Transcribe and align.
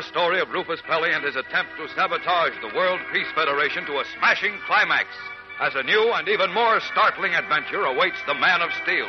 Our 0.00 0.06
story 0.06 0.40
of 0.40 0.48
Rufus 0.48 0.80
Pelly 0.86 1.12
and 1.12 1.22
his 1.22 1.36
attempt 1.36 1.72
to 1.76 1.86
sabotage 1.94 2.54
the 2.62 2.74
World 2.74 3.00
Peace 3.12 3.26
Federation 3.34 3.84
to 3.84 3.98
a 3.98 4.04
smashing 4.16 4.54
climax 4.66 5.08
as 5.60 5.74
a 5.74 5.82
new 5.82 6.12
and 6.14 6.26
even 6.26 6.54
more 6.54 6.80
startling 6.90 7.34
adventure 7.34 7.84
awaits 7.84 8.16
the 8.26 8.32
Man 8.32 8.62
of 8.62 8.70
Steel. 8.82 9.06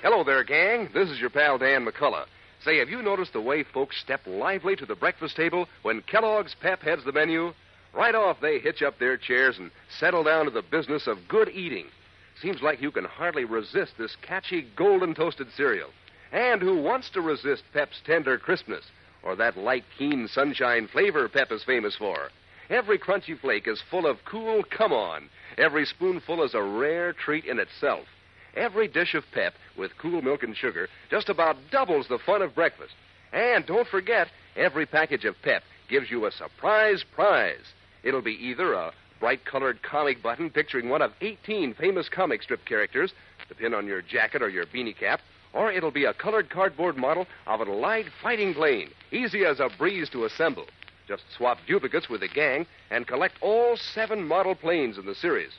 Hello 0.00 0.22
there, 0.22 0.44
gang. 0.44 0.88
This 0.94 1.10
is 1.10 1.18
your 1.18 1.30
pal 1.30 1.58
Dan 1.58 1.84
McCullough. 1.84 2.26
Say, 2.64 2.78
have 2.78 2.88
you 2.88 3.02
noticed 3.02 3.32
the 3.32 3.40
way 3.40 3.64
folks 3.64 4.00
step 4.00 4.20
lively 4.28 4.76
to 4.76 4.86
the 4.86 4.94
breakfast 4.94 5.34
table 5.34 5.66
when 5.82 6.02
Kellogg's 6.02 6.54
Pep 6.60 6.82
heads 6.82 7.02
the 7.04 7.10
menu? 7.10 7.52
Right 7.92 8.14
off, 8.14 8.36
they 8.40 8.60
hitch 8.60 8.80
up 8.80 9.00
their 9.00 9.16
chairs 9.16 9.58
and 9.58 9.72
settle 9.98 10.22
down 10.22 10.44
to 10.44 10.52
the 10.52 10.62
business 10.62 11.08
of 11.08 11.26
good 11.26 11.48
eating. 11.48 11.86
Seems 12.40 12.62
like 12.62 12.80
you 12.80 12.90
can 12.90 13.04
hardly 13.04 13.44
resist 13.44 13.92
this 13.98 14.16
catchy 14.22 14.66
golden 14.76 15.14
toasted 15.14 15.48
cereal. 15.56 15.90
And 16.32 16.62
who 16.62 16.82
wants 16.82 17.10
to 17.10 17.20
resist 17.20 17.64
Pep's 17.72 18.00
tender 18.04 18.38
crispness 18.38 18.84
or 19.22 19.36
that 19.36 19.58
light, 19.58 19.84
keen 19.98 20.28
sunshine 20.28 20.88
flavor 20.88 21.28
Pep 21.28 21.52
is 21.52 21.64
famous 21.64 21.96
for? 21.96 22.30
Every 22.70 22.98
crunchy 22.98 23.38
flake 23.38 23.66
is 23.66 23.82
full 23.90 24.06
of 24.06 24.24
cool 24.24 24.62
come 24.70 24.92
on. 24.92 25.28
Every 25.58 25.84
spoonful 25.84 26.42
is 26.42 26.54
a 26.54 26.62
rare 26.62 27.12
treat 27.12 27.44
in 27.44 27.58
itself. 27.58 28.06
Every 28.56 28.88
dish 28.88 29.14
of 29.14 29.24
Pep 29.32 29.54
with 29.76 29.98
cool 29.98 30.22
milk 30.22 30.42
and 30.42 30.56
sugar 30.56 30.88
just 31.10 31.28
about 31.28 31.56
doubles 31.70 32.08
the 32.08 32.18
fun 32.18 32.42
of 32.42 32.54
breakfast. 32.54 32.94
And 33.32 33.66
don't 33.66 33.88
forget, 33.88 34.28
every 34.56 34.86
package 34.86 35.24
of 35.24 35.40
Pep 35.42 35.62
gives 35.88 36.10
you 36.10 36.24
a 36.24 36.32
surprise 36.32 37.04
prize. 37.14 37.74
It'll 38.02 38.22
be 38.22 38.38
either 38.40 38.72
a 38.72 38.92
bright 39.20 39.44
colored 39.44 39.82
comic 39.82 40.22
button 40.22 40.50
picturing 40.50 40.88
one 40.88 41.02
of 41.02 41.12
18 41.20 41.74
famous 41.74 42.08
comic 42.08 42.42
strip 42.42 42.64
characters 42.64 43.12
to 43.48 43.54
pin 43.54 43.74
on 43.74 43.86
your 43.86 44.02
jacket 44.02 44.42
or 44.42 44.48
your 44.48 44.64
beanie 44.66 44.96
cap, 44.96 45.20
or 45.52 45.70
it'll 45.70 45.90
be 45.90 46.06
a 46.06 46.14
colored 46.14 46.48
cardboard 46.48 46.96
model 46.96 47.26
of 47.46 47.60
an 47.60 47.68
Allied 47.68 48.06
fighting 48.22 48.54
plane, 48.54 48.90
easy 49.12 49.44
as 49.44 49.60
a 49.60 49.68
breeze 49.78 50.08
to 50.10 50.24
assemble. 50.24 50.66
Just 51.06 51.22
swap 51.36 51.58
duplicates 51.66 52.08
with 52.08 52.20
the 52.20 52.28
gang 52.28 52.66
and 52.90 53.06
collect 53.06 53.34
all 53.40 53.76
seven 53.76 54.26
model 54.26 54.54
planes 54.54 54.96
in 54.96 55.06
the 55.06 55.14
series. 55.14 55.50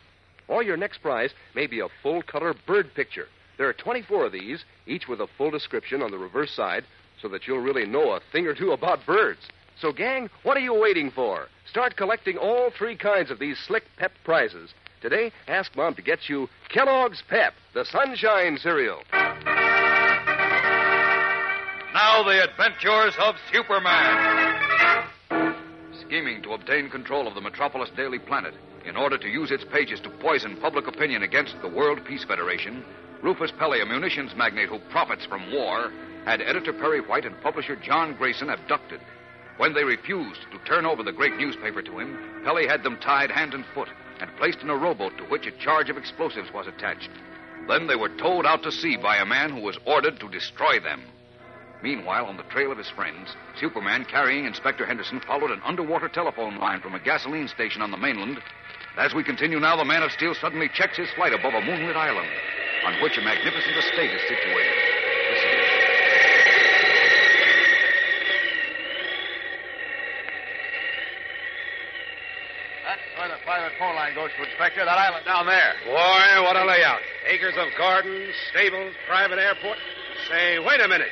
Or 0.48 0.64
your 0.64 0.78
next 0.78 1.00
prize 1.00 1.34
may 1.56 1.68
be 1.68 1.82
a 1.82 1.90
full 2.02 2.22
color 2.22 2.56
bird 2.66 2.94
picture. 2.96 3.28
There 3.58 3.68
are 3.68 3.74
24 3.74 4.28
of 4.28 4.32
these, 4.32 4.64
each 4.88 5.08
with 5.08 5.22
a 5.22 5.28
full 5.38 5.52
description 5.52 6.02
on 6.02 6.12
the 6.12 6.18
reverse 6.18 6.52
side, 6.52 6.86
so 7.22 7.28
that 7.28 7.48
you'll 7.48 7.60
really 7.60 7.86
know 7.86 8.12
a 8.12 8.22
thing 8.32 8.48
or 8.48 8.56
two 8.56 8.72
about 8.72 9.06
birds. 9.06 9.42
So, 9.80 9.92
gang, 9.92 10.30
what 10.44 10.58
are 10.58 10.62
you 10.62 10.74
waiting 10.74 11.12
for? 11.12 11.48
Start 11.70 11.96
collecting 11.96 12.38
all 12.38 12.70
three 12.70 12.96
kinds 12.96 13.32
of 13.32 13.40
these 13.40 13.58
slick 13.60 13.84
pep 13.98 14.12
prizes. 14.24 14.74
Today, 15.02 15.32
ask 15.48 15.76
Mom 15.76 15.96
to 15.96 16.02
get 16.02 16.30
you 16.30 16.48
Kellogg's 16.70 17.24
Pep, 17.28 17.54
the 17.74 17.86
Sunshine 17.86 18.58
cereal. 18.58 19.00
Now, 21.94 22.24
the 22.24 22.44
adventures 22.44 23.16
of 23.20 23.36
Superman. 23.52 24.60
Scheming 26.06 26.44
to 26.44 26.54
obtain 26.54 26.90
control 26.90 27.28
of 27.28 27.34
the 27.36 27.42
Metropolis 27.42 27.90
Daily 27.98 28.20
Planet 28.20 28.54
in 28.86 28.96
order 28.96 29.18
to 29.18 29.28
use 29.28 29.50
its 29.50 29.64
pages 29.72 30.00
to 30.02 30.10
poison 30.10 30.58
public 30.58 30.88
opinion 30.88 31.24
against 31.24 31.56
the 31.62 31.68
World 31.68 32.04
Peace 32.06 32.24
Federation, 32.24 32.84
Rufus 33.24 33.52
Pelly, 33.58 33.82
a 33.82 33.86
munitions 33.86 34.36
magnate 34.36 34.70
who 34.70 34.80
profits 34.92 35.26
from 35.26 35.52
war, 35.52 35.92
had 36.26 36.42
editor 36.42 36.74
Perry 36.74 37.02
White 37.02 37.26
and 37.26 37.40
publisher 37.42 37.76
John 37.76 38.16
Grayson 38.16 38.50
abducted. 38.50 39.00
When 39.62 39.74
they 39.74 39.84
refused 39.84 40.42
to 40.52 40.58
turn 40.66 40.88
over 40.88 41.04
the 41.04 41.12
great 41.12 41.38
newspaper 41.38 41.84
to 41.84 42.00
him, 42.00 42.18
Pelly 42.44 42.66
had 42.66 42.82
them 42.82 42.98
tied 42.98 43.30
hand 43.30 43.54
and 43.54 43.64
foot 43.76 43.90
and 44.20 44.36
placed 44.38 44.62
in 44.62 44.72
a 44.72 44.76
rowboat 44.76 45.16
to 45.20 45.24
which 45.26 45.46
a 45.46 45.52
charge 45.52 45.88
of 45.92 45.98
explosives 45.98 46.52
was 46.52 46.66
attached. 46.66 47.12
Then 47.68 47.86
they 47.86 47.96
were 47.96 48.10
towed 48.10 48.48
out 48.48 48.64
to 48.64 48.72
sea 48.72 48.98
by 48.98 49.18
a 49.18 49.26
man 49.26 49.52
who 49.52 49.62
was 49.62 49.78
ordered 49.86 50.20
to 50.20 50.30
destroy 50.30 50.80
them. 50.80 51.04
Meanwhile, 51.84 52.26
on 52.26 52.38
the 52.38 52.50
trail 52.50 52.72
of 52.72 52.80
his 52.80 52.90
friends, 52.90 53.36
Superman, 53.60 54.04
carrying 54.06 54.46
Inspector 54.46 54.84
Henderson, 54.84 55.22
followed 55.28 55.52
an 55.52 55.62
underwater 55.64 56.10
telephone 56.10 56.58
line 56.58 56.82
from 56.82 56.96
a 56.96 57.00
gasoline 57.00 57.48
station 57.48 57.84
on 57.84 57.92
the 57.92 57.98
mainland. 57.98 58.40
As 58.98 59.14
we 59.14 59.24
continue 59.24 59.60
now, 59.60 59.78
the 59.78 59.86
Man 59.86 60.02
of 60.02 60.12
Steel 60.12 60.34
suddenly 60.34 60.72
checks 60.74 60.98
his 60.98 61.12
flight 61.12 61.34
above 61.34 61.54
a 61.54 61.62
moonlit 61.62 61.96
island 61.96 62.30
on 62.84 63.00
which 63.04 63.16
a 63.20 63.22
magnificent 63.22 63.78
estate 63.78 64.10
is 64.10 64.22
situated. 64.24 64.74
Listen. 65.30 65.82
That's 72.92 73.02
where 73.16 73.30
the 73.30 73.40
line 74.12 74.28
goes 74.28 74.32
to, 74.38 74.44
Inspector. 74.50 74.84
That 74.84 74.98
island 74.98 75.26
down 75.26 75.46
there. 75.46 75.74
Boy, 75.86 76.44
what 76.44 76.56
a 76.56 76.66
layout. 76.66 77.00
Acres 77.28 77.56
of 77.58 77.68
gardens, 77.78 78.34
stables, 78.52 78.94
private 79.08 79.40
airport. 79.40 79.78
Say, 80.30 80.60
wait 80.60 80.82
a 80.82 80.88
minute. 80.88 81.12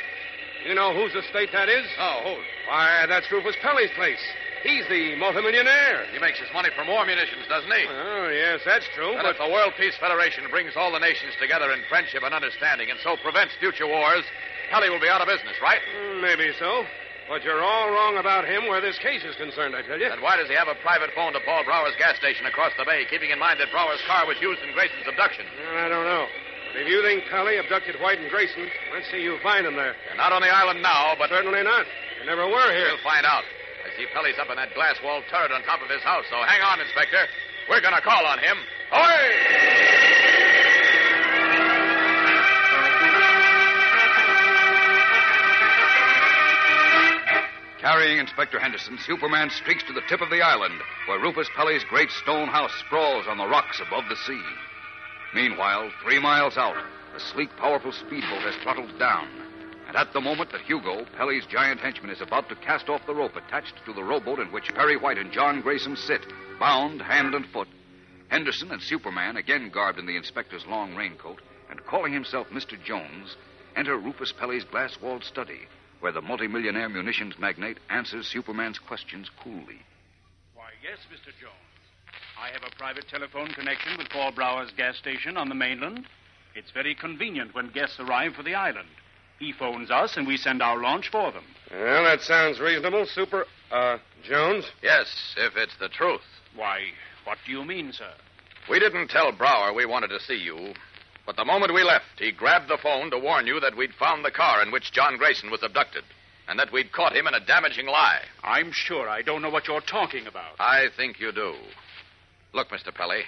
You 0.67 0.75
know 0.75 0.93
whose 0.93 1.15
estate 1.15 1.49
that 1.53 1.69
is? 1.69 1.85
Oh, 1.97 2.19
who? 2.23 2.35
Why, 2.67 3.05
that's 3.07 3.31
Rufus 3.31 3.55
Pelly's 3.61 3.91
place. 3.95 4.19
He's 4.61 4.83
the 4.91 5.15
multimillionaire. 5.15 6.03
He 6.11 6.19
makes 6.19 6.37
his 6.37 6.51
money 6.53 6.67
from 6.75 6.87
war 6.91 7.05
munitions, 7.05 7.47
doesn't 7.47 7.71
he? 7.71 7.85
Oh, 7.87 8.27
yes, 8.27 8.59
that's 8.67 8.83
true. 8.93 9.15
and 9.15 9.23
But 9.23 9.31
if 9.31 9.37
the 9.39 9.47
World 9.47 9.71
Peace 9.79 9.95
Federation 9.95 10.43
brings 10.51 10.75
all 10.75 10.91
the 10.91 10.99
nations 10.99 11.31
together 11.39 11.71
in 11.71 11.79
friendship 11.87 12.23
and 12.27 12.35
understanding 12.35 12.91
and 12.91 12.99
so 12.99 13.15
prevents 13.23 13.55
future 13.63 13.87
wars, 13.87 14.27
Pelly 14.69 14.89
will 14.89 14.99
be 14.99 15.07
out 15.07 15.21
of 15.23 15.31
business, 15.31 15.55
right? 15.63 15.79
Mm, 15.79 16.21
maybe 16.21 16.51
so. 16.59 16.83
But 17.29 17.45
you're 17.45 17.61
all 17.61 17.93
wrong 17.93 18.17
about 18.17 18.49
him 18.49 18.65
where 18.65 18.81
this 18.81 18.97
case 18.97 19.21
is 19.21 19.37
concerned, 19.37 19.77
I 19.77 19.85
tell 19.85 20.01
you. 20.01 20.09
Then 20.09 20.25
why 20.25 20.33
does 20.33 20.49
he 20.49 20.57
have 20.57 20.67
a 20.67 20.73
private 20.81 21.13
phone 21.13 21.37
to 21.37 21.41
Paul 21.45 21.61
Brower's 21.61 21.93
gas 22.01 22.17
station 22.17 22.49
across 22.49 22.73
the 22.73 22.89
bay, 22.89 23.05
keeping 23.05 23.29
in 23.29 23.37
mind 23.37 23.61
that 23.61 23.69
Brower's 23.69 24.01
car 24.09 24.25
was 24.25 24.41
used 24.41 24.65
in 24.65 24.73
Grayson's 24.73 25.05
abduction? 25.05 25.45
Well, 25.45 25.77
I 25.77 25.89
don't 25.93 26.09
know. 26.09 26.25
But 26.73 26.81
if 26.81 26.87
you 26.89 27.05
think 27.05 27.29
Pelly 27.29 27.61
abducted 27.61 28.01
White 28.01 28.17
and 28.17 28.33
Grayson, 28.33 28.65
let's 28.93 29.05
see 29.13 29.21
you 29.21 29.37
find 29.45 29.61
him 29.61 29.77
there. 29.77 29.93
They're 30.09 30.17
not 30.17 30.33
on 30.33 30.41
the 30.41 30.49
island 30.49 30.81
now, 30.81 31.13
but 31.21 31.29
Certainly 31.29 31.61
not. 31.61 31.85
They 32.17 32.25
never 32.25 32.49
were 32.49 32.69
here. 32.73 32.97
we'll 32.97 33.05
find 33.05 33.25
out. 33.29 33.45
I 33.85 33.93
see 33.93 34.09
Pelly's 34.09 34.41
up 34.41 34.49
in 34.49 34.57
that 34.57 34.73
glass 34.73 34.97
walled 35.05 35.23
turret 35.29 35.53
on 35.53 35.61
top 35.69 35.85
of 35.85 35.89
his 35.89 36.01
house, 36.01 36.25
so 36.33 36.37
hang 36.49 36.65
on, 36.65 36.81
Inspector. 36.81 37.23
We're 37.69 37.81
going 37.81 37.93
to 37.95 38.01
call 38.01 38.25
on 38.25 38.41
him. 38.41 38.57
Away! 38.89 39.68
Carrying 47.79 48.19
Inspector 48.19 48.59
Henderson, 48.59 48.97
Superman 48.97 49.49
streaks 49.49 49.83
to 49.83 49.93
the 49.93 50.03
tip 50.09 50.19
of 50.19 50.29
the 50.29 50.41
island, 50.41 50.81
where 51.07 51.19
Rufus 51.19 51.47
Pelly's 51.55 51.85
great 51.85 52.11
stone 52.11 52.49
house 52.49 52.73
sprawls 52.85 53.25
on 53.25 53.37
the 53.37 53.47
rocks 53.47 53.79
above 53.79 54.03
the 54.09 54.17
sea. 54.17 54.43
Meanwhile, 55.33 55.89
three 56.03 56.19
miles 56.19 56.57
out, 56.57 56.75
a 57.15 57.19
sleek, 57.21 57.49
powerful 57.55 57.93
speedboat 57.93 58.41
has 58.41 58.55
throttled 58.57 58.99
down. 58.99 59.29
And 59.87 59.95
at 59.95 60.11
the 60.11 60.19
moment 60.19 60.51
that 60.51 60.61
Hugo, 60.61 61.05
Pelly's 61.15 61.45
giant 61.45 61.79
henchman, 61.79 62.11
is 62.11 62.19
about 62.19 62.49
to 62.49 62.55
cast 62.55 62.89
off 62.89 63.05
the 63.05 63.15
rope 63.15 63.37
attached 63.37 63.75
to 63.85 63.93
the 63.93 64.03
rowboat 64.03 64.39
in 64.39 64.51
which 64.51 64.75
Perry 64.75 64.97
White 64.97 65.17
and 65.17 65.31
John 65.31 65.61
Grayson 65.61 65.95
sit, 65.95 66.25
bound 66.59 67.01
hand 67.01 67.33
and 67.33 67.45
foot, 67.45 67.69
Henderson 68.27 68.71
and 68.71 68.81
Superman, 68.81 69.37
again 69.37 69.71
garbed 69.73 69.99
in 69.99 70.05
the 70.05 70.17
inspector's 70.17 70.65
long 70.67 70.95
raincoat, 70.95 71.39
and 71.69 71.85
calling 71.85 72.11
himself 72.11 72.49
Mr. 72.49 72.81
Jones, 72.83 73.37
enter 73.77 73.97
Rufus 73.97 74.33
Pelly's 74.33 74.65
glass 74.65 74.97
walled 75.01 75.23
study, 75.23 75.61
where 75.99 76.11
the 76.11 76.21
multimillionaire 76.21 76.89
munitions 76.89 77.37
magnate 77.39 77.77
answers 77.89 78.27
Superman's 78.27 78.79
questions 78.79 79.29
coolly. 79.43 79.81
Why, 80.55 80.69
yes, 80.83 80.99
Mr. 81.11 81.31
Jones. 81.39 81.53
I 82.41 82.49
have 82.49 82.63
a 82.63 82.75
private 82.77 83.07
telephone 83.09 83.47
connection 83.47 83.97
with 83.97 84.09
Paul 84.09 84.31
Brower's 84.31 84.71
gas 84.77 84.97
station 84.97 85.35
on 85.37 85.49
the 85.49 85.55
mainland. 85.55 86.05
It's 86.55 86.71
very 86.71 86.95
convenient 86.95 87.53
when 87.53 87.69
guests 87.71 87.99
arrive 87.99 88.33
for 88.33 88.43
the 88.43 88.55
island. 88.55 88.87
He 89.39 89.53
phones 89.53 89.91
us, 89.91 90.17
and 90.17 90.27
we 90.27 90.37
send 90.37 90.61
our 90.61 90.81
launch 90.81 91.09
for 91.09 91.31
them. 91.31 91.43
Well, 91.71 92.03
that 92.03 92.21
sounds 92.21 92.59
reasonable, 92.59 93.05
Super. 93.05 93.45
Uh, 93.71 93.97
Jones? 94.23 94.65
Yes, 94.81 95.07
if 95.37 95.55
it's 95.55 95.77
the 95.79 95.89
truth. 95.89 96.21
Why, 96.55 96.79
what 97.23 97.37
do 97.45 97.51
you 97.51 97.63
mean, 97.63 97.93
sir? 97.93 98.11
We 98.69 98.79
didn't 98.79 99.07
tell 99.09 99.31
Brower 99.31 99.73
we 99.73 99.85
wanted 99.85 100.09
to 100.09 100.19
see 100.19 100.35
you, 100.35 100.73
but 101.29 101.35
the 101.35 101.45
moment 101.45 101.75
we 101.75 101.83
left, 101.83 102.17
he 102.17 102.31
grabbed 102.31 102.69
the 102.69 102.79
phone 102.81 103.11
to 103.11 103.19
warn 103.19 103.45
you 103.45 103.59
that 103.59 103.77
we'd 103.77 103.93
found 103.93 104.25
the 104.25 104.31
car 104.31 104.63
in 104.63 104.71
which 104.71 104.91
John 104.91 105.15
Grayson 105.15 105.51
was 105.51 105.61
abducted, 105.61 106.03
and 106.47 106.57
that 106.57 106.71
we'd 106.71 106.91
caught 106.91 107.15
him 107.15 107.27
in 107.27 107.35
a 107.35 107.45
damaging 107.45 107.85
lie. 107.85 108.21
I'm 108.43 108.71
sure 108.71 109.07
I 109.07 109.21
don't 109.21 109.43
know 109.43 109.51
what 109.51 109.67
you're 109.67 109.79
talking 109.79 110.25
about. 110.25 110.55
I 110.59 110.87
think 110.97 111.19
you 111.19 111.31
do. 111.31 111.53
Look, 112.51 112.69
Mr. 112.69 112.91
Pelly, 112.91 113.25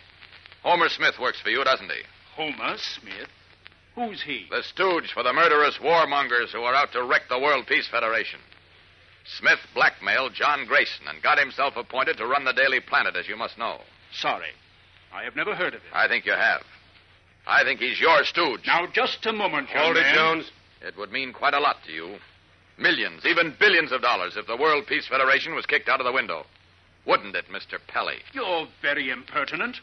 Homer 0.64 0.90
Smith 0.90 1.20
works 1.22 1.40
for 1.42 1.52
you, 1.52 1.64
doesn't 1.64 1.92
he? 1.92 2.02
Homer 2.34 2.76
Smith? 2.78 3.30
Who's 3.94 4.24
he? 4.24 4.48
The 4.50 4.64
stooge 4.64 5.14
for 5.14 5.22
the 5.22 5.32
murderous 5.32 5.78
warmongers 5.78 6.50
who 6.52 6.64
are 6.64 6.74
out 6.74 6.94
to 6.94 7.04
wreck 7.04 7.30
the 7.30 7.38
World 7.38 7.68
Peace 7.68 7.88
Federation. 7.88 8.40
Smith 9.38 9.60
blackmailed 9.76 10.34
John 10.34 10.66
Grayson 10.66 11.08
and 11.08 11.22
got 11.22 11.38
himself 11.38 11.76
appointed 11.78 12.18
to 12.18 12.26
run 12.26 12.46
the 12.46 12.54
Daily 12.54 12.80
Planet, 12.80 13.16
as 13.16 13.28
you 13.28 13.38
must 13.38 13.60
know. 13.60 13.80
Sorry. 14.12 14.50
I 15.14 15.22
have 15.22 15.36
never 15.36 15.54
heard 15.54 15.76
of 15.76 15.84
him. 15.84 15.92
I 15.94 16.08
think 16.08 16.26
you 16.26 16.32
have. 16.32 16.64
I 17.48 17.64
think 17.64 17.80
he's 17.80 18.00
your 18.00 18.24
stooge. 18.24 18.62
Now, 18.66 18.88
just 18.94 19.26
a 19.26 19.34
moment, 19.34 19.70
young 19.70 19.84
Hold 19.84 19.98
it, 19.98 20.02
man. 20.02 20.16
Jones. 20.16 20.52
It 20.82 20.98
would 20.98 21.12
mean 21.12 21.34
quite 21.34 21.54
a 21.54 21.60
lot 21.60 21.78
to 21.86 21.92
you. 21.92 22.18
Millions, 22.78 23.26
even 23.26 23.56
billions 23.60 23.92
of 23.92 24.02
dollars 24.02 24.34
if 24.38 24.48
the 24.48 24.58
World 24.58 24.88
Peace 24.88 25.08
Federation 25.08 25.54
was 25.54 25.66
kicked 25.66 25.90
out 25.90 26.00
of 26.00 26.06
the 26.06 26.12
window. 26.12 26.46
Wouldn't 27.06 27.36
it, 27.36 27.46
Mr. 27.50 27.78
Pelly? 27.88 28.18
You're 28.34 28.68
very 28.82 29.10
impertinent. 29.10 29.78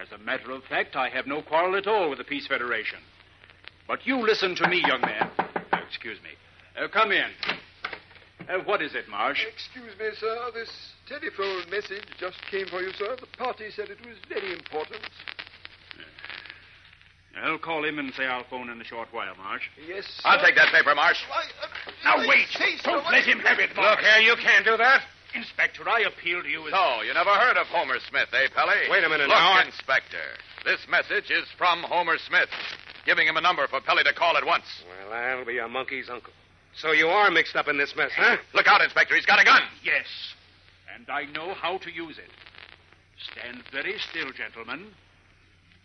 As 0.00 0.08
a 0.12 0.18
matter 0.18 0.50
of 0.52 0.64
fact, 0.64 0.96
I 0.96 1.08
have 1.08 1.26
no 1.26 1.42
quarrel 1.42 1.76
at 1.76 1.86
all 1.86 2.08
with 2.08 2.18
the 2.18 2.24
Peace 2.24 2.46
Federation. 2.46 2.98
But 3.86 4.06
you 4.06 4.20
listen 4.20 4.54
to 4.56 4.68
me, 4.68 4.82
young 4.86 5.00
man. 5.00 5.30
Uh, 5.38 5.78
excuse 5.86 6.18
me. 6.22 6.30
Uh, 6.80 6.88
come 6.88 7.12
in. 7.12 7.30
Uh, 8.48 8.58
what 8.64 8.82
is 8.82 8.94
it, 8.94 9.08
Marsh? 9.08 9.44
Excuse 9.44 9.98
me, 9.98 10.06
sir. 10.18 10.50
This 10.54 10.70
telephone 11.08 11.68
message 11.70 12.04
just 12.18 12.38
came 12.50 12.66
for 12.66 12.80
you, 12.80 12.92
sir. 12.92 13.16
The 13.20 13.26
party 13.36 13.70
said 13.74 13.90
it 13.90 13.98
was 14.06 14.16
very 14.28 14.52
important. 14.52 15.02
I'll 17.42 17.58
call 17.58 17.84
him 17.84 17.98
and 17.98 18.12
say 18.14 18.26
I'll 18.26 18.44
phone 18.44 18.68
in 18.70 18.80
a 18.80 18.84
short 18.84 19.08
while, 19.12 19.34
Marsh. 19.36 19.64
Yes, 19.86 20.04
sir. 20.06 20.28
I'll 20.28 20.44
take 20.44 20.56
that 20.56 20.72
paper, 20.72 20.94
Marsh. 20.94 21.18
Why, 21.28 21.44
uh, 21.62 21.66
Now, 22.04 22.28
wait. 22.28 22.46
Don't 22.84 23.04
what- 23.04 23.12
let 23.12 23.24
him 23.24 23.40
have 23.40 23.58
it, 23.58 23.74
Marsh. 23.74 23.90
Look 23.90 24.00
here, 24.04 24.18
you 24.22 24.36
can't 24.36 24.64
do 24.64 24.76
that. 24.76 25.02
Inspector, 25.34 25.88
I 25.88 26.00
appeal 26.00 26.42
to 26.42 26.48
you 26.48 26.66
as... 26.66 26.72
So, 26.72 27.02
you 27.02 27.14
never 27.14 27.30
heard 27.30 27.56
of 27.56 27.66
Homer 27.68 27.98
Smith, 28.08 28.28
eh, 28.32 28.48
Pelly? 28.54 28.90
Wait 28.90 29.04
a 29.04 29.08
minute 29.08 29.28
Look, 29.28 29.38
now, 29.38 29.52
I- 29.52 29.64
Inspector. 29.64 30.18
This 30.64 30.80
message 30.88 31.30
is 31.30 31.46
from 31.56 31.82
Homer 31.84 32.18
Smith, 32.18 32.50
giving 33.06 33.26
him 33.28 33.36
a 33.36 33.40
number 33.40 33.66
for 33.68 33.80
Pelly 33.80 34.02
to 34.04 34.12
call 34.12 34.36
at 34.36 34.44
once. 34.44 34.64
Well, 34.88 35.12
I'll 35.12 35.44
be 35.44 35.58
a 35.58 35.68
monkey's 35.68 36.10
uncle. 36.10 36.32
So 36.74 36.92
you 36.92 37.08
are 37.08 37.30
mixed 37.30 37.56
up 37.56 37.68
in 37.68 37.78
this 37.78 37.94
mess, 37.96 38.12
huh? 38.14 38.36
Look 38.54 38.66
out, 38.66 38.80
Inspector. 38.82 39.14
He's 39.14 39.26
got 39.26 39.40
a 39.40 39.44
gun. 39.44 39.62
Yes. 39.82 40.06
And 40.94 41.08
I 41.08 41.24
know 41.26 41.54
how 41.54 41.78
to 41.78 41.90
use 41.90 42.18
it. 42.18 42.30
Stand 43.32 43.62
very 43.72 43.98
still, 44.10 44.32
gentlemen. 44.32 44.86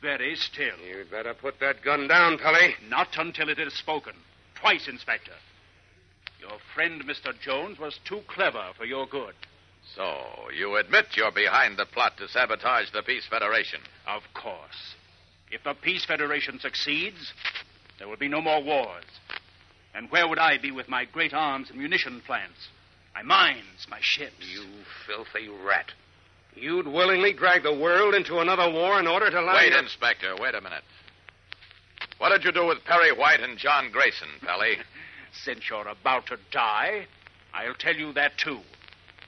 Very 0.05 0.35
still. 0.35 0.77
You'd 0.87 1.09
better 1.09 1.33
put 1.33 1.59
that 1.61 1.81
gun 1.83 2.07
down, 2.07 2.37
Pelly. 2.37 2.75
Not 2.89 3.07
until 3.17 3.49
it 3.49 3.57
is 3.57 3.73
spoken. 3.73 4.13
Twice, 4.53 4.87
Inspector. 4.87 5.31
Your 6.39 6.59
friend, 6.75 7.03
Mr. 7.07 7.33
Jones, 7.41 7.79
was 7.79 7.99
too 8.05 8.19
clever 8.27 8.67
for 8.77 8.85
your 8.85 9.07
good. 9.07 9.33
So, 9.95 10.03
you 10.55 10.75
admit 10.75 11.17
you're 11.17 11.31
behind 11.31 11.77
the 11.77 11.87
plot 11.87 12.17
to 12.17 12.27
sabotage 12.27 12.91
the 12.93 13.01
Peace 13.01 13.25
Federation. 13.27 13.79
Of 14.05 14.21
course. 14.35 14.93
If 15.49 15.63
the 15.63 15.73
Peace 15.73 16.05
Federation 16.05 16.59
succeeds, 16.59 17.33
there 17.97 18.07
will 18.07 18.15
be 18.15 18.27
no 18.27 18.41
more 18.41 18.61
wars. 18.61 19.05
And 19.95 20.11
where 20.11 20.27
would 20.27 20.37
I 20.37 20.59
be 20.59 20.69
with 20.69 20.87
my 20.87 21.05
great 21.05 21.33
arms 21.33 21.71
and 21.71 21.79
munition 21.79 22.21
plants? 22.27 22.67
My 23.15 23.23
mines, 23.23 23.87
my 23.89 23.99
ships. 24.01 24.45
You 24.53 24.65
filthy 25.07 25.49
rat. 25.49 25.93
You'd 26.55 26.87
willingly 26.87 27.33
drag 27.33 27.63
the 27.63 27.73
world 27.73 28.15
into 28.15 28.39
another 28.39 28.69
war 28.71 28.99
in 28.99 29.07
order 29.07 29.29
to 29.29 29.41
line 29.41 29.55
Wait, 29.55 29.73
up- 29.73 29.83
Inspector. 29.83 30.35
Wait 30.39 30.55
a 30.55 30.61
minute. 30.61 30.83
What 32.17 32.29
did 32.29 32.45
you 32.45 32.51
do 32.51 32.65
with 32.65 32.83
Perry 32.85 33.11
White 33.11 33.41
and 33.41 33.57
John 33.57 33.91
Grayson, 33.91 34.29
Pelly? 34.41 34.77
Since 35.43 35.69
you're 35.69 35.87
about 35.87 36.27
to 36.27 36.37
die, 36.51 37.07
I'll 37.53 37.73
tell 37.73 37.95
you 37.95 38.13
that 38.13 38.37
too. 38.37 38.59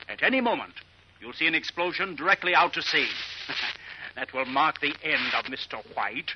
At 0.07 0.23
any 0.23 0.39
moment, 0.39 0.73
you'll 1.19 1.33
see 1.33 1.47
an 1.47 1.55
explosion 1.55 2.15
directly 2.15 2.55
out 2.55 2.73
to 2.73 2.81
sea. 2.81 3.07
that 4.15 4.33
will 4.33 4.45
mark 4.45 4.79
the 4.79 4.95
end 5.03 5.33
of 5.37 5.45
Mr. 5.45 5.83
White 5.95 6.31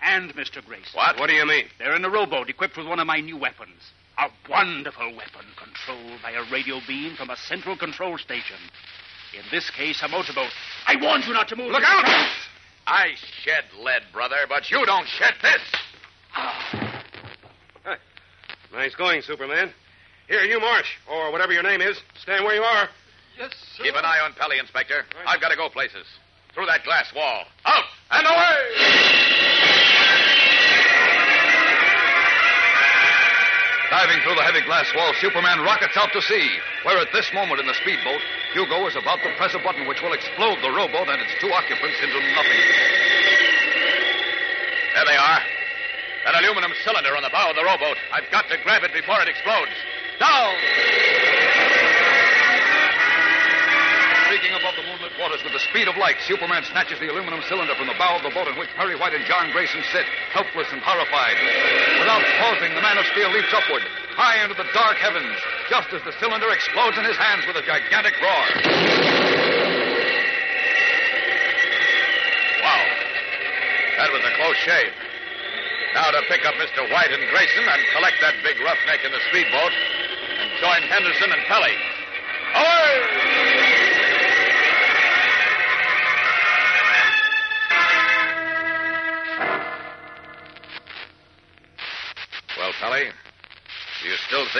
and 0.00 0.32
Mr. 0.36 0.64
Grayson. 0.64 0.94
What? 0.94 1.18
What 1.18 1.28
do 1.28 1.34
you 1.34 1.44
mean? 1.46 1.64
They're 1.78 1.96
in 1.96 2.04
a 2.04 2.10
rowboat 2.10 2.48
equipped 2.48 2.76
with 2.76 2.86
one 2.86 3.00
of 3.00 3.06
my 3.08 3.18
new 3.18 3.36
weapons. 3.36 3.80
A 4.18 4.28
wonderful 4.48 5.08
weapon 5.14 5.44
controlled 5.58 6.22
by 6.22 6.30
a 6.30 6.50
radio 6.50 6.78
beam 6.86 7.16
from 7.16 7.30
a 7.30 7.36
central 7.36 7.76
control 7.76 8.16
station. 8.16 8.56
In 9.36 9.42
this 9.50 9.68
case, 9.70 10.02
a 10.02 10.08
motorboat. 10.08 10.50
I 10.86 10.96
warned 10.96 11.24
you 11.26 11.32
not 11.32 11.48
to 11.48 11.56
move. 11.56 11.70
Look 11.70 11.82
out! 11.84 12.04
I 12.86 13.08
shed 13.42 13.64
lead, 13.78 14.02
brother, 14.12 14.36
but 14.48 14.70
you 14.70 14.84
don't 14.86 15.06
shed 15.06 15.34
this. 15.42 15.60
Ah. 16.34 16.96
Nice 18.72 18.94
going, 18.94 19.22
Superman. 19.22 19.72
Here, 20.28 20.42
you 20.42 20.60
Marsh, 20.60 20.90
or 21.10 21.32
whatever 21.32 21.52
your 21.52 21.62
name 21.62 21.80
is. 21.80 21.98
Stand 22.20 22.44
where 22.44 22.54
you 22.54 22.62
are. 22.62 22.88
Yes, 23.38 23.52
sir. 23.76 23.84
Keep 23.84 23.94
an 23.94 24.04
eye 24.04 24.20
on 24.24 24.32
Pelly, 24.34 24.58
Inspector. 24.58 25.04
I've 25.26 25.40
got 25.40 25.50
to 25.50 25.56
go 25.56 25.68
places. 25.68 26.06
Through 26.54 26.66
that 26.66 26.84
glass 26.84 27.12
wall. 27.14 27.44
Out 27.64 27.84
and 28.10 28.26
away! 28.26 28.56
Diving 33.90 34.20
through 34.24 34.34
the 34.34 34.42
heavy 34.42 34.62
glass 34.66 34.92
wall, 34.94 35.12
Superman 35.20 35.60
rockets 35.60 35.96
out 35.96 36.12
to 36.12 36.20
sea, 36.20 36.48
where 36.82 36.98
at 36.98 37.12
this 37.12 37.32
moment 37.32 37.60
in 37.60 37.66
the 37.66 37.74
speedboat, 37.74 38.20
Hugo 38.56 38.88
is 38.88 38.96
about 38.96 39.20
to 39.20 39.28
press 39.36 39.52
a 39.52 39.60
button 39.60 39.84
which 39.84 40.00
will 40.00 40.16
explode 40.16 40.56
the 40.64 40.72
rowboat 40.72 41.12
and 41.12 41.20
its 41.20 41.36
two 41.36 41.52
occupants 41.52 42.00
into 42.00 42.16
nothing. 42.32 42.62
There 44.96 45.04
they 45.04 45.20
are. 45.20 45.40
That 46.24 46.40
aluminum 46.40 46.72
cylinder 46.80 47.12
on 47.12 47.20
the 47.20 47.28
bow 47.28 47.52
of 47.52 47.56
the 47.60 47.68
rowboat. 47.68 48.00
I've 48.16 48.24
got 48.32 48.48
to 48.48 48.56
grab 48.64 48.80
it 48.80 48.96
before 48.96 49.20
it 49.20 49.28
explodes. 49.28 49.76
Down! 50.16 50.56
Streaking 54.24 54.56
above 54.56 54.72
the 54.80 54.88
moonlit 54.88 55.12
waters 55.20 55.44
with 55.44 55.52
the 55.52 55.60
speed 55.68 55.84
of 55.84 56.00
light, 56.00 56.16
Superman 56.24 56.64
snatches 56.64 56.96
the 56.96 57.12
aluminum 57.12 57.44
cylinder 57.52 57.76
from 57.76 57.92
the 57.92 57.98
bow 58.00 58.16
of 58.16 58.24
the 58.24 58.32
boat 58.32 58.48
in 58.48 58.56
which 58.56 58.72
Perry 58.72 58.96
White 58.96 59.12
and 59.12 59.28
John 59.28 59.52
Grayson 59.52 59.84
sit, 59.92 60.08
helpless 60.32 60.72
and 60.72 60.80
horrified. 60.80 61.36
Without 62.00 62.24
pausing, 62.40 62.72
the 62.72 62.80
Man 62.80 62.96
of 62.96 63.04
Steel 63.12 63.28
leaps 63.36 63.52
upward, 63.52 63.84
high 64.16 64.40
into 64.40 64.56
the 64.56 64.64
dark 64.72 64.96
heavens, 64.96 65.36
just 65.68 65.92
as 65.92 66.00
the 66.08 66.12
cylinder 66.16 66.48
explodes 66.48 66.96
in 66.96 67.04
his 67.04 67.16
hands 67.20 67.44
with 67.44 67.56
a 67.60 67.64
gigantic 67.68 68.16
roar. 68.16 68.46
Wow. 72.64 72.84
That 74.00 74.08
was 74.10 74.24
a 74.24 74.32
close 74.40 74.56
shave. 74.64 74.92
Now 75.92 76.10
to 76.16 76.24
pick 76.32 76.44
up 76.48 76.56
Mr. 76.56 76.80
White 76.88 77.12
and 77.12 77.24
Grayson 77.28 77.64
and 77.68 77.80
collect 77.92 78.16
that 78.24 78.34
big 78.42 78.56
roughneck 78.64 79.04
in 79.04 79.12
the 79.12 79.20
speedboat 79.28 79.72
and 79.72 80.48
join 80.60 80.80
Henderson 80.88 81.32
and 81.32 81.42
Pelly. 81.44 81.76
Away! 82.56 83.25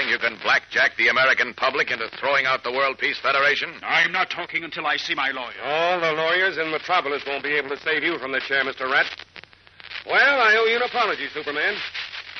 You 0.06 0.18
think 0.18 0.22
you 0.22 0.28
can 0.28 0.42
blackjack 0.42 0.96
the 0.96 1.08
American 1.08 1.54
public 1.54 1.90
into 1.90 2.08
throwing 2.18 2.46
out 2.46 2.62
the 2.62 2.72
World 2.72 2.98
Peace 2.98 3.18
Federation? 3.18 3.72
I'm 3.82 4.12
not 4.12 4.30
talking 4.30 4.64
until 4.64 4.86
I 4.86 4.96
see 4.96 5.14
my 5.14 5.30
lawyer. 5.30 5.58
All 5.64 6.00
the 6.00 6.12
lawyers 6.12 6.58
in 6.58 6.70
Metropolis 6.70 7.22
won't 7.26 7.42
be 7.42 7.54
able 7.54 7.70
to 7.70 7.80
save 7.80 8.02
you 8.02 8.18
from 8.18 8.32
the 8.32 8.40
chair, 8.40 8.62
Mr. 8.64 8.90
Rat. 8.90 9.06
Well, 10.06 10.40
I 10.40 10.56
owe 10.56 10.66
you 10.66 10.76
an 10.76 10.82
apology, 10.82 11.26
Superman. 11.34 11.75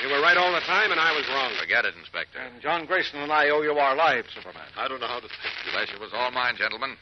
You 0.03 0.11
were 0.11 0.21
right 0.21 0.37
all 0.37 0.53
the 0.53 0.61
time, 0.61 0.93
and 0.93 1.01
I 1.01 1.13
was 1.17 1.27
wrong. 1.29 1.53
Forget 1.59 1.85
it, 1.85 1.95
Inspector. 1.99 2.39
And 2.39 2.61
John 2.63 2.87
Grayson 2.87 3.21
and 3.21 3.33
I 3.33 3.49
owe 3.51 3.63
you 3.63 3.73
our 3.73 3.97
lives, 3.97 4.29
Superman. 4.35 4.69
I 4.77 4.89
don't 4.89 5.01
know 5.01 5.09
how 5.09 5.21
to 5.21 5.29
thank 5.29 5.67
you. 5.67 5.73
Pleasure 5.73 5.99
was 5.99 6.11
all 6.15 6.31
mine, 6.31 6.57
gentlemen. 6.57 6.97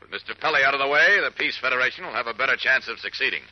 With 0.00 0.10
Mr. 0.10 0.38
Pelly 0.38 0.62
out 0.62 0.74
of 0.74 0.80
the 0.80 0.86
way, 0.86 1.18
the 1.24 1.32
Peace 1.32 1.58
Federation 1.58 2.04
will 2.04 2.12
have 2.12 2.26
a 2.26 2.34
better 2.34 2.56
chance 2.56 2.86
of 2.88 2.98
succeeding. 3.00 3.42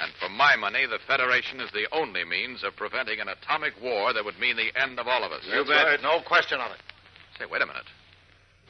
And 0.00 0.12
for 0.20 0.28
my 0.28 0.54
money, 0.56 0.86
the 0.86 0.98
Federation 1.06 1.60
is 1.60 1.70
the 1.72 1.88
only 1.92 2.24
means 2.24 2.62
of 2.62 2.76
preventing 2.76 3.20
an 3.20 3.28
atomic 3.28 3.74
war 3.82 4.12
that 4.12 4.24
would 4.24 4.38
mean 4.38 4.56
the 4.56 4.70
end 4.80 4.98
of 5.00 5.08
all 5.08 5.24
of 5.24 5.32
us. 5.32 5.42
That's 5.50 5.68
right. 5.68 6.00
No 6.02 6.20
question 6.20 6.60
of 6.60 6.70
it. 6.72 6.78
Say, 7.38 7.46
wait 7.50 7.62
a 7.62 7.66
minute. 7.66 7.86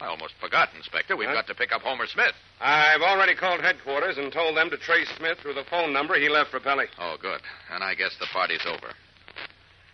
I 0.01 0.07
almost 0.07 0.33
forgot, 0.39 0.69
Inspector. 0.75 1.15
We've 1.15 1.27
Huh? 1.27 1.35
got 1.35 1.47
to 1.47 1.55
pick 1.55 1.71
up 1.73 1.81
Homer 1.81 2.07
Smith. 2.07 2.33
I've 2.61 3.01
already 3.01 3.35
called 3.35 3.59
headquarters 3.61 4.17
and 4.17 4.31
told 4.31 4.55
them 4.55 4.69
to 4.69 4.77
trace 4.77 5.09
Smith 5.17 5.37
through 5.39 5.55
the 5.55 5.65
phone 5.69 5.91
number 5.93 6.15
he 6.17 6.29
left 6.29 6.51
for 6.51 6.59
Pelly. 6.59 6.85
Oh, 6.97 7.17
good. 7.21 7.41
And 7.71 7.83
I 7.83 7.95
guess 7.95 8.15
the 8.19 8.27
party's 8.31 8.65
over. 8.65 8.93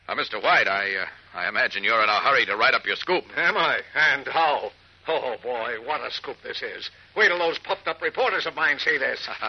Uh, 0.08 0.14
Mr. 0.16 0.42
White, 0.42 0.68
I, 0.68 0.96
uh, 0.96 1.06
I 1.34 1.50
imagine 1.50 1.84
you're 1.84 2.04
in 2.04 2.10
a 2.10 2.20
hurry 2.22 2.46
to 2.46 2.56
write 2.56 2.76
up 2.76 2.86
your 2.86 2.96
scoop. 2.98 3.24
Am 3.36 3.58
I? 3.58 3.80
And 3.96 4.28
how? 4.28 4.72
Oh, 5.08 5.36
boy, 5.42 5.78
what 5.86 6.02
a 6.02 6.12
scoop 6.12 6.38
this 6.44 6.62
is. 6.62 6.90
Wait 7.16 7.30
till 7.30 7.40
those 7.40 7.58
puffed 7.60 7.88
up 7.88 8.02
reporters 8.02 8.46
of 8.46 8.56
mine 8.56 8.78
see 8.80 8.98
this. 9.00 9.28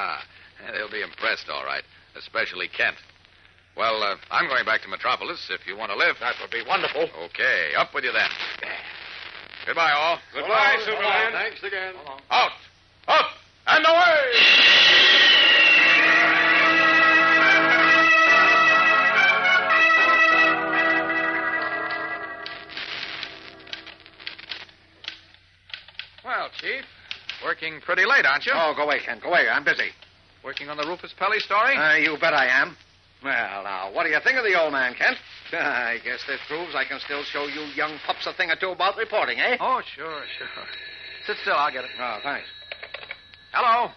Ha 0.64 0.72
They'll 0.72 0.90
be 0.90 1.02
impressed, 1.02 1.48
all 1.48 1.64
right, 1.64 1.82
especially 2.16 2.68
Kent. 2.68 2.96
Well, 3.76 4.02
uh, 4.02 4.16
I'm 4.30 4.48
going 4.48 4.64
back 4.64 4.82
to 4.82 4.88
Metropolis 4.88 5.50
if 5.50 5.66
you 5.66 5.76
want 5.76 5.92
to 5.92 5.98
live. 5.98 6.16
That 6.20 6.34
would 6.40 6.50
be 6.50 6.62
wonderful. 6.66 7.08
Okay, 7.26 7.74
up 7.76 7.92
with 7.94 8.04
you 8.04 8.12
then. 8.12 8.30
Goodbye, 9.66 9.92
all. 9.92 10.18
Goodbye, 10.32 10.76
Superman. 10.84 11.32
Thanks 11.32 11.62
again. 11.62 11.94
Out! 12.30 12.52
Up! 13.08 13.26
And 13.66 13.84
away! 13.84 15.06
Well, 26.24 26.48
Chief, 26.60 26.84
working 27.44 27.80
pretty 27.80 28.04
late, 28.04 28.24
aren't 28.24 28.46
you? 28.46 28.52
Oh, 28.54 28.72
go 28.76 28.84
away, 28.84 29.00
Ken. 29.04 29.20
Go 29.22 29.28
away. 29.28 29.48
I'm 29.48 29.64
busy. 29.64 29.90
Working 30.46 30.68
on 30.68 30.76
the 30.76 30.86
Rufus 30.86 31.12
Pelly 31.18 31.40
story? 31.40 31.76
Uh, 31.76 31.96
you 31.96 32.16
bet 32.20 32.32
I 32.32 32.46
am. 32.46 32.76
Well, 33.24 33.64
now, 33.64 33.90
what 33.92 34.04
do 34.04 34.10
you 34.10 34.20
think 34.22 34.38
of 34.38 34.44
the 34.44 34.54
old 34.54 34.70
man, 34.70 34.94
Kent? 34.94 35.18
I 35.52 35.98
guess 36.04 36.22
this 36.28 36.38
proves 36.46 36.72
I 36.72 36.84
can 36.84 37.00
still 37.00 37.24
show 37.24 37.46
you 37.48 37.62
young 37.74 37.98
pups 38.06 38.28
a 38.28 38.32
thing 38.32 38.52
or 38.52 38.54
two 38.54 38.70
about 38.70 38.96
reporting, 38.96 39.40
eh? 39.40 39.56
oh, 39.58 39.82
sure, 39.96 40.22
sure. 40.38 40.46
Sit 41.26 41.36
still, 41.42 41.56
I'll 41.56 41.72
get 41.72 41.82
it. 41.82 41.90
Oh, 42.00 42.18
thanks. 42.22 42.46
Hello. 43.52 43.90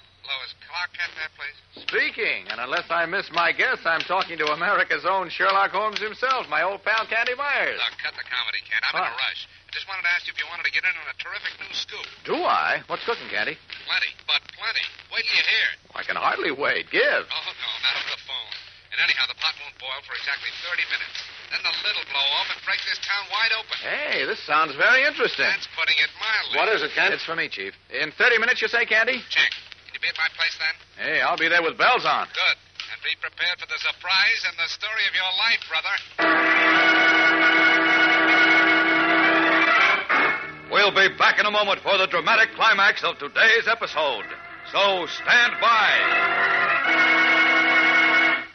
Hello, 0.69 0.85
is 0.85 0.85
Clark 0.85 0.89
Kent 0.93 1.13
there, 1.17 1.33
please? 1.33 1.57
Speaking, 1.89 2.41
and 2.53 2.59
unless 2.61 2.85
I 2.93 3.05
miss 3.09 3.25
my 3.33 3.51
guess, 3.51 3.79
I'm 3.85 4.01
talking 4.05 4.37
to 4.37 4.45
America's 4.53 5.05
own 5.05 5.29
Sherlock 5.29 5.71
Holmes 5.71 5.99
himself, 5.99 6.45
my 6.49 6.61
old 6.61 6.83
pal 6.85 7.05
Candy 7.09 7.33
Myers. 7.35 7.79
Look, 7.81 7.97
cut 7.97 8.13
the 8.13 8.25
comedy, 8.29 8.61
Kent. 8.69 8.85
I'm 8.93 9.01
in 9.01 9.09
a 9.09 9.09
What? 9.09 9.17
rush. 9.17 9.41
I 9.49 9.71
just 9.73 9.85
wanted 9.89 10.05
to 10.05 10.11
ask 10.13 10.25
you 10.29 10.33
if 10.33 10.39
you 10.41 10.45
wanted 10.49 10.65
to 10.65 10.73
get 10.73 10.83
in 10.85 10.93
on 10.93 11.05
a 11.09 11.17
terrific 11.21 11.53
new 11.61 11.73
scoop. 11.73 12.05
Do 12.25 12.37
I? 12.45 12.81
What's 12.89 13.05
cooking, 13.05 13.29
Candy? 13.29 13.57
Plenty, 13.85 14.11
but 14.25 14.41
plenty. 14.57 14.85
Wait 15.13 15.25
till 15.29 15.37
you 15.37 15.45
hear 15.45 15.67
it. 15.73 15.77
I 15.93 16.01
can 16.05 16.17
hardly 16.17 16.49
wait. 16.53 16.89
Give. 16.89 17.01
Oh, 17.29 17.41
no, 17.45 17.69
not 17.85 17.93
over 18.01 18.09
the 18.13 18.21
phone. 18.25 18.53
And 18.93 18.97
anyhow, 19.05 19.29
the 19.29 19.37
pot 19.37 19.53
won't 19.61 19.77
boil 19.77 20.01
for 20.09 20.17
exactly 20.17 20.49
30 20.69 20.85
minutes. 20.89 21.17
Then 21.53 21.61
the 21.65 21.73
lid'll 21.85 22.09
blow 22.09 22.27
off 22.41 22.49
and 22.49 22.57
break 22.65 22.81
this 22.85 22.97
town 23.05 23.25
wide 23.29 23.53
open. 23.57 23.77
Hey, 23.81 24.25
this 24.25 24.41
sounds 24.45 24.73
very 24.73 25.05
interesting. 25.05 25.45
That's 25.45 25.69
putting 25.77 25.97
it 26.01 26.09
mildly. 26.17 26.57
What 26.57 26.69
is 26.73 26.81
it, 26.81 26.93
Kent? 26.97 27.13
It's 27.13 27.25
for 27.25 27.37
me, 27.37 27.45
Chief. 27.49 27.73
In 27.93 28.09
30 28.13 28.37
minutes, 28.41 28.61
you 28.61 28.69
say, 28.69 28.85
Candy? 28.89 29.21
Check. 29.29 29.53
Can 29.99 30.07
you 30.07 30.13
be 30.13 30.15
at 30.15 30.17
my 30.17 30.29
place 30.35 30.55
then? 30.59 30.75
Hey, 30.95 31.21
I'll 31.21 31.37
be 31.37 31.49
there 31.49 31.61
with 31.61 31.77
bells 31.77 32.05
on. 32.05 32.27
Good. 32.27 32.57
And 32.91 33.01
be 33.03 33.15
prepared 33.19 33.59
for 33.59 33.67
the 33.67 33.77
surprise 33.79 34.45
and 34.47 34.55
the 34.55 34.67
story 34.71 35.03
of 35.07 35.13
your 35.15 35.27
life, 35.35 35.59
brother. 35.67 35.95
We'll 40.71 40.91
be 40.95 41.09
back 41.17 41.39
in 41.39 41.45
a 41.45 41.51
moment 41.51 41.81
for 41.81 41.97
the 41.97 42.07
dramatic 42.07 42.51
climax 42.55 43.03
of 43.03 43.17
today's 43.19 43.67
episode. 43.67 44.25
So 44.71 45.05
stand 45.07 45.53
by. 45.59 45.89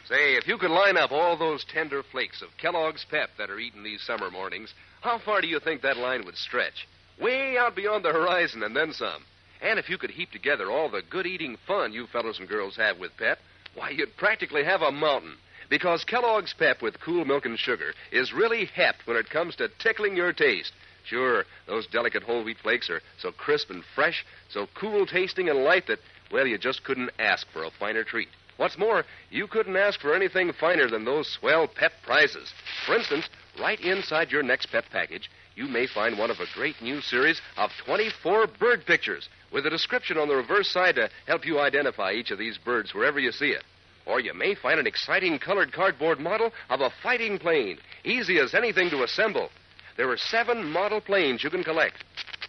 Say, 0.09 0.35
if 0.37 0.47
you 0.47 0.57
could 0.57 0.71
line 0.71 0.97
up 0.97 1.11
all 1.11 1.37
those 1.37 1.63
tender 1.65 2.01
flakes 2.03 2.41
of 2.41 2.49
Kellogg's 2.57 3.05
Pep 3.09 3.29
that 3.37 3.49
are 3.49 3.59
eaten 3.59 3.83
these 3.83 4.01
summer 4.01 4.31
mornings, 4.31 4.73
how 5.01 5.19
far 5.19 5.41
do 5.41 5.47
you 5.47 5.59
think 5.59 5.81
that 5.81 5.97
line 5.97 6.25
would 6.25 6.37
stretch? 6.37 6.87
Way 7.19 7.57
out 7.57 7.75
beyond 7.75 8.03
the 8.03 8.13
horizon 8.13 8.63
and 8.63 8.75
then 8.75 8.93
some. 8.93 9.23
And 9.65 9.79
if 9.79 9.89
you 9.89 9.97
could 9.97 10.11
heap 10.11 10.29
together 10.29 10.69
all 10.69 10.89
the 10.89 11.01
good 11.01 11.25
eating 11.25 11.57
fun 11.65 11.91
you 11.91 12.05
fellows 12.05 12.37
and 12.37 12.47
girls 12.47 12.75
have 12.77 12.99
with 12.99 13.17
Pep, 13.17 13.39
why, 13.73 13.89
you'd 13.89 14.15
practically 14.15 14.63
have 14.63 14.83
a 14.83 14.91
mountain. 14.91 15.37
Because 15.71 16.05
Kellogg's 16.05 16.53
Pep 16.53 16.83
with 16.83 16.99
cool 16.99 17.25
milk 17.25 17.45
and 17.45 17.57
sugar 17.57 17.95
is 18.11 18.31
really 18.31 18.67
hepped 18.67 19.05
when 19.05 19.17
it 19.17 19.31
comes 19.31 19.55
to 19.55 19.69
tickling 19.79 20.15
your 20.15 20.33
taste. 20.33 20.71
Sure, 21.03 21.45
those 21.65 21.87
delicate 21.87 22.21
whole 22.21 22.43
wheat 22.43 22.59
flakes 22.59 22.91
are 22.91 23.01
so 23.17 23.31
crisp 23.31 23.71
and 23.71 23.83
fresh, 23.95 24.23
so 24.49 24.67
cool 24.75 25.07
tasting 25.07 25.49
and 25.49 25.63
light 25.63 25.87
that, 25.87 25.99
well, 26.31 26.45
you 26.45 26.59
just 26.59 26.83
couldn't 26.83 27.09
ask 27.17 27.47
for 27.51 27.63
a 27.63 27.71
finer 27.71 28.03
treat. 28.03 28.29
What's 28.57 28.77
more, 28.77 29.03
you 29.31 29.47
couldn't 29.47 29.75
ask 29.75 29.99
for 29.99 30.13
anything 30.13 30.53
finer 30.53 30.87
than 30.87 31.05
those 31.05 31.27
swell 31.27 31.67
pep 31.67 31.91
prizes. 32.03 32.53
For 32.85 32.95
instance, 32.95 33.27
right 33.59 33.79
inside 33.79 34.31
your 34.31 34.43
next 34.43 34.67
pep 34.67 34.85
package, 34.91 35.27
you 35.55 35.67
may 35.67 35.87
find 35.87 36.17
one 36.17 36.29
of 36.29 36.39
a 36.39 36.53
great 36.53 36.81
new 36.81 37.01
series 37.01 37.41
of 37.57 37.69
24 37.85 38.47
bird 38.59 38.85
pictures 38.85 39.29
with 39.51 39.65
a 39.65 39.69
description 39.69 40.17
on 40.17 40.27
the 40.27 40.35
reverse 40.35 40.69
side 40.69 40.95
to 40.95 41.09
help 41.27 41.45
you 41.45 41.59
identify 41.59 42.11
each 42.11 42.31
of 42.31 42.37
these 42.37 42.57
birds 42.57 42.93
wherever 42.93 43.19
you 43.19 43.31
see 43.31 43.51
it. 43.51 43.63
Or 44.05 44.19
you 44.19 44.33
may 44.33 44.53
find 44.53 44.79
an 44.79 44.87
exciting 44.87 45.39
colored 45.39 45.71
cardboard 45.71 46.19
model 46.19 46.51
of 46.69 46.81
a 46.81 46.91
fighting 47.01 47.39
plane, 47.39 47.77
easy 48.03 48.37
as 48.39 48.53
anything 48.53 48.89
to 48.89 49.03
assemble. 49.03 49.49
There 49.97 50.11
are 50.11 50.17
seven 50.17 50.71
model 50.71 50.99
planes 50.99 51.43
you 51.43 51.49
can 51.49 51.63
collect. 51.63 52.03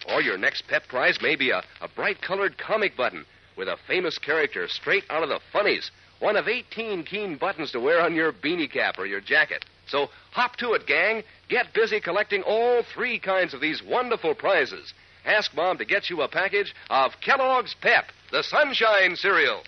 Or 0.08 0.20
your 0.20 0.36
next 0.36 0.66
pep 0.68 0.88
prize 0.88 1.18
may 1.22 1.36
be 1.36 1.50
a, 1.50 1.62
a 1.80 1.88
bright 1.94 2.20
colored 2.20 2.58
comic 2.58 2.96
button 2.96 3.24
with 3.56 3.68
a 3.68 3.78
famous 3.86 4.18
character 4.18 4.68
straight 4.68 5.04
out 5.10 5.22
of 5.22 5.28
the 5.28 5.40
funnies. 5.52 5.90
One 6.18 6.36
of 6.36 6.48
18 6.48 7.04
keen 7.04 7.36
buttons 7.36 7.72
to 7.72 7.80
wear 7.80 8.00
on 8.00 8.14
your 8.14 8.32
beanie 8.32 8.70
cap 8.70 8.98
or 8.98 9.06
your 9.06 9.20
jacket. 9.20 9.64
So 9.86 10.08
hop 10.32 10.56
to 10.56 10.72
it, 10.72 10.86
gang. 10.86 11.22
Get 11.48 11.72
busy 11.72 12.00
collecting 12.00 12.42
all 12.42 12.82
three 12.92 13.20
kinds 13.20 13.54
of 13.54 13.60
these 13.60 13.82
wonderful 13.82 14.34
prizes. 14.34 14.92
Ask 15.24 15.54
Mom 15.54 15.78
to 15.78 15.84
get 15.84 16.10
you 16.10 16.22
a 16.22 16.28
package 16.28 16.74
of 16.90 17.12
Kellogg's 17.20 17.74
Pep, 17.80 18.06
the 18.32 18.42
Sunshine 18.42 19.14
cereal. 19.14 19.62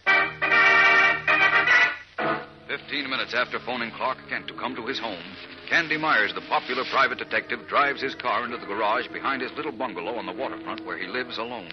Fifteen 2.66 3.08
minutes 3.08 3.32
after 3.32 3.60
phoning 3.60 3.92
Clark 3.92 4.18
Kent 4.28 4.48
to 4.48 4.54
come 4.54 4.74
to 4.74 4.86
his 4.86 4.98
home, 4.98 5.22
Candy 5.68 5.96
Myers, 5.96 6.32
the 6.34 6.40
popular 6.42 6.82
private 6.90 7.18
detective, 7.18 7.68
drives 7.68 8.02
his 8.02 8.14
car 8.14 8.44
into 8.44 8.56
the 8.56 8.66
garage 8.66 9.06
behind 9.08 9.42
his 9.42 9.52
little 9.52 9.72
bungalow 9.72 10.16
on 10.16 10.26
the 10.26 10.32
waterfront 10.32 10.84
where 10.84 10.98
he 10.98 11.06
lives 11.06 11.38
alone. 11.38 11.72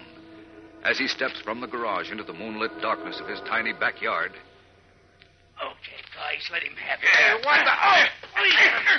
As 0.84 0.98
he 0.98 1.08
steps 1.08 1.40
from 1.40 1.60
the 1.60 1.66
garage 1.66 2.10
into 2.12 2.22
the 2.22 2.32
moonlit 2.32 2.80
darkness 2.80 3.18
of 3.20 3.28
his 3.28 3.40
tiny 3.40 3.72
backyard, 3.72 4.32
Okay, 5.56 6.00
guys, 6.12 6.44
let 6.52 6.62
him 6.62 6.76
have 6.76 7.00
it. 7.00 7.08
Hey, 7.08 7.34
what 7.44 7.60
oh! 7.64 7.64
the... 7.64 8.96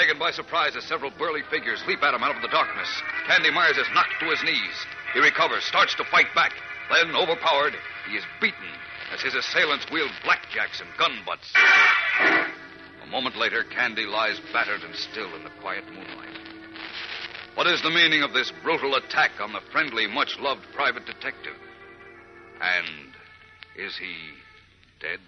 taken 0.00 0.18
by 0.18 0.30
surprise 0.30 0.76
as 0.76 0.84
several 0.84 1.10
burly 1.18 1.42
figures 1.50 1.82
leap 1.86 2.02
at 2.02 2.14
him 2.14 2.22
out 2.22 2.34
of 2.34 2.42
the 2.42 2.48
darkness, 2.48 2.88
Candy 3.26 3.50
Myers 3.50 3.76
is 3.76 3.86
knocked 3.94 4.18
to 4.20 4.30
his 4.30 4.42
knees. 4.42 4.86
He 5.12 5.20
recovers, 5.20 5.64
starts 5.64 5.94
to 5.96 6.04
fight 6.04 6.26
back. 6.34 6.52
Then, 6.92 7.14
overpowered, 7.14 7.74
he 8.08 8.16
is 8.16 8.24
beaten 8.40 8.72
as 9.12 9.20
his 9.20 9.34
assailants 9.34 9.86
wield 9.92 10.10
blackjacks 10.24 10.80
and 10.80 10.88
gun 10.98 11.12
butts. 11.26 11.52
A 13.02 13.06
moment 13.06 13.36
later, 13.36 13.64
Candy 13.64 14.06
lies 14.06 14.40
battered 14.52 14.82
and 14.82 14.94
still 14.96 15.34
in 15.36 15.44
the 15.44 15.50
quiet 15.60 15.84
moonlight. 15.86 16.36
What 17.54 17.66
is 17.66 17.82
the 17.82 17.90
meaning 17.90 18.22
of 18.22 18.32
this 18.32 18.52
brutal 18.62 18.94
attack 18.94 19.32
on 19.40 19.52
the 19.52 19.60
friendly, 19.70 20.06
much 20.06 20.38
loved 20.40 20.62
private 20.74 21.04
detective? 21.06 21.56
And 22.60 22.86
is 23.76 23.96
he 23.96 24.14
dead? 25.00 25.20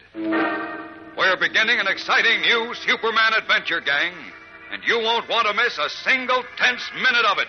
We're 1.16 1.36
beginning 1.38 1.80
an 1.80 1.86
exciting 1.86 2.42
new 2.42 2.74
Superman 2.74 3.32
adventure, 3.36 3.80
gang, 3.80 4.12
and 4.70 4.82
you 4.84 4.98
won't 4.98 5.28
want 5.28 5.46
to 5.46 5.54
miss 5.54 5.78
a 5.78 5.88
single 5.88 6.44
tense 6.58 6.90
minute 6.94 7.24
of 7.30 7.38
it. 7.38 7.48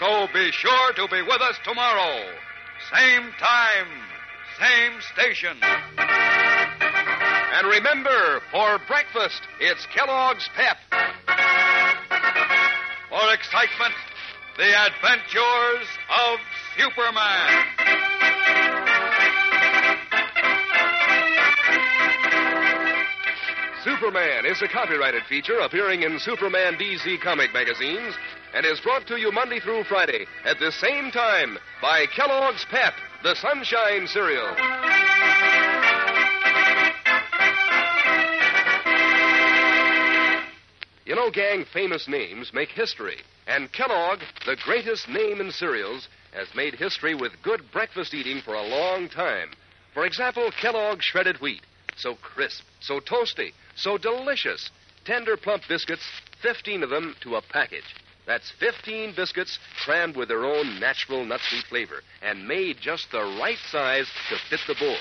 So 0.00 0.26
be 0.34 0.50
sure 0.50 0.92
to 0.94 1.06
be 1.08 1.22
with 1.22 1.40
us 1.40 1.56
tomorrow. 1.62 2.24
Same 2.92 3.30
time, 3.38 3.86
same 4.58 5.00
station. 5.14 5.56
And 7.56 7.68
remember, 7.68 8.42
for 8.50 8.80
breakfast, 8.88 9.42
it's 9.60 9.86
Kellogg's 9.86 10.48
Pep. 10.56 10.76
For 13.08 13.32
excitement, 13.32 13.94
the 14.56 14.86
adventures 14.86 15.86
of 16.26 16.40
Superman. 16.76 18.03
Superman 23.84 24.46
is 24.46 24.62
a 24.62 24.68
copyrighted 24.68 25.24
feature 25.28 25.58
appearing 25.58 26.04
in 26.04 26.18
Superman 26.18 26.76
DC 26.76 27.20
comic 27.20 27.52
magazines 27.52 28.14
and 28.54 28.64
is 28.64 28.80
brought 28.80 29.06
to 29.08 29.16
you 29.16 29.30
Monday 29.30 29.60
through 29.60 29.84
Friday 29.84 30.24
at 30.46 30.58
the 30.58 30.72
same 30.72 31.10
time 31.10 31.58
by 31.82 32.06
Kellogg's 32.16 32.64
Pep, 32.70 32.94
the 33.22 33.34
Sunshine 33.34 34.06
Cereal. 34.06 34.56
You 41.04 41.14
know, 41.14 41.30
gang, 41.30 41.66
famous 41.70 42.08
names 42.08 42.52
make 42.54 42.70
history. 42.70 43.18
And 43.46 43.70
Kellogg, 43.70 44.20
the 44.46 44.56
greatest 44.64 45.10
name 45.10 45.42
in 45.42 45.50
cereals, 45.50 46.08
has 46.32 46.48
made 46.56 46.74
history 46.74 47.14
with 47.14 47.32
good 47.42 47.60
breakfast 47.70 48.14
eating 48.14 48.40
for 48.40 48.54
a 48.54 48.66
long 48.66 49.10
time. 49.10 49.50
For 49.92 50.06
example, 50.06 50.50
Kellogg's 50.58 51.04
shredded 51.04 51.42
wheat. 51.42 51.60
So 51.96 52.14
crisp, 52.16 52.64
so 52.80 52.98
toasty, 52.98 53.52
so 53.76 53.98
delicious. 53.98 54.70
Tender, 55.04 55.36
plump 55.36 55.62
biscuits, 55.68 56.02
15 56.42 56.82
of 56.82 56.90
them 56.90 57.14
to 57.22 57.36
a 57.36 57.42
package. 57.42 57.94
That's 58.26 58.50
15 58.58 59.14
biscuits 59.14 59.58
crammed 59.84 60.16
with 60.16 60.28
their 60.28 60.44
own 60.44 60.80
natural 60.80 61.24
nut 61.24 61.40
sweet 61.48 61.64
flavor 61.64 62.02
and 62.22 62.48
made 62.48 62.78
just 62.80 63.10
the 63.12 63.20
right 63.38 63.58
size 63.70 64.08
to 64.30 64.36
fit 64.48 64.60
the 64.66 64.74
bowl. 64.74 64.96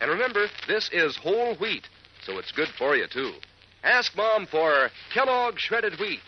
And 0.00 0.10
remember, 0.10 0.48
this 0.66 0.90
is 0.92 1.16
whole 1.16 1.54
wheat, 1.56 1.88
so 2.24 2.38
it's 2.38 2.52
good 2.52 2.68
for 2.76 2.94
you, 2.94 3.06
too. 3.06 3.32
Ask 3.82 4.14
Mom 4.16 4.46
for 4.46 4.90
Kellogg 5.14 5.58
Shredded 5.58 5.98
Wheat. 5.98 6.20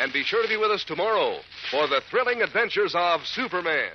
And 0.00 0.12
be 0.12 0.24
sure 0.24 0.42
to 0.42 0.48
be 0.48 0.56
with 0.56 0.70
us 0.70 0.84
tomorrow 0.84 1.38
for 1.70 1.86
the 1.86 2.02
thrilling 2.10 2.42
adventures 2.42 2.94
of 2.96 3.20
Superman. 3.26 3.92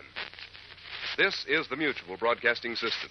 This 1.18 1.46
is 1.48 1.68
the 1.68 1.76
Mutual 1.76 2.16
Broadcasting 2.18 2.76
System. 2.76 3.10